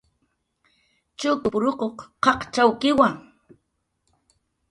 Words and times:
Chukup 1.19 1.53
ruquq 1.63 1.97
qaqcxawkiwa 2.23 3.07